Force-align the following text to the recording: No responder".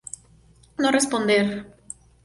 No 0.79 0.89
responder". 0.89 1.63